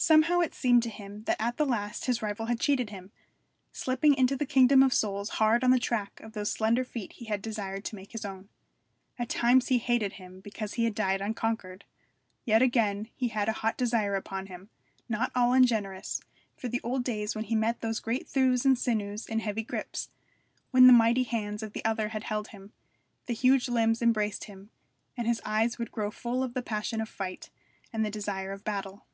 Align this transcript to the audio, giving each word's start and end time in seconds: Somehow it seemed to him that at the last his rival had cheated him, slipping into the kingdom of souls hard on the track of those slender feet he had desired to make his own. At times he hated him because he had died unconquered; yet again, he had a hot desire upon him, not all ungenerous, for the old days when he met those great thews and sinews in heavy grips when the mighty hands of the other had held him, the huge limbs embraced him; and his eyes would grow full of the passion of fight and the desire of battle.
Somehow 0.00 0.38
it 0.38 0.54
seemed 0.54 0.84
to 0.84 0.90
him 0.90 1.24
that 1.24 1.42
at 1.42 1.56
the 1.56 1.66
last 1.66 2.04
his 2.04 2.22
rival 2.22 2.46
had 2.46 2.60
cheated 2.60 2.90
him, 2.90 3.10
slipping 3.72 4.14
into 4.14 4.36
the 4.36 4.46
kingdom 4.46 4.80
of 4.80 4.94
souls 4.94 5.28
hard 5.42 5.64
on 5.64 5.72
the 5.72 5.80
track 5.80 6.20
of 6.20 6.34
those 6.34 6.52
slender 6.52 6.84
feet 6.84 7.14
he 7.14 7.24
had 7.24 7.42
desired 7.42 7.84
to 7.86 7.96
make 7.96 8.12
his 8.12 8.24
own. 8.24 8.48
At 9.18 9.28
times 9.28 9.68
he 9.68 9.78
hated 9.78 10.12
him 10.12 10.38
because 10.38 10.74
he 10.74 10.84
had 10.84 10.94
died 10.94 11.20
unconquered; 11.20 11.84
yet 12.44 12.62
again, 12.62 13.08
he 13.16 13.26
had 13.28 13.48
a 13.48 13.52
hot 13.54 13.76
desire 13.76 14.14
upon 14.14 14.46
him, 14.46 14.70
not 15.08 15.32
all 15.34 15.52
ungenerous, 15.52 16.20
for 16.56 16.68
the 16.68 16.80
old 16.84 17.02
days 17.02 17.34
when 17.34 17.44
he 17.46 17.56
met 17.56 17.80
those 17.80 17.98
great 17.98 18.28
thews 18.28 18.64
and 18.64 18.78
sinews 18.78 19.26
in 19.26 19.40
heavy 19.40 19.64
grips 19.64 20.10
when 20.70 20.86
the 20.86 20.92
mighty 20.92 21.24
hands 21.24 21.60
of 21.60 21.72
the 21.72 21.84
other 21.84 22.10
had 22.10 22.22
held 22.22 22.48
him, 22.48 22.72
the 23.26 23.34
huge 23.34 23.68
limbs 23.68 24.00
embraced 24.00 24.44
him; 24.44 24.70
and 25.16 25.26
his 25.26 25.42
eyes 25.44 25.76
would 25.76 25.90
grow 25.90 26.12
full 26.12 26.44
of 26.44 26.54
the 26.54 26.62
passion 26.62 27.00
of 27.00 27.08
fight 27.08 27.50
and 27.92 28.04
the 28.04 28.10
desire 28.12 28.52
of 28.52 28.62
battle. 28.62 29.04